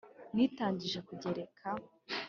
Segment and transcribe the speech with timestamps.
[0.35, 1.67] Nitangije kugereka.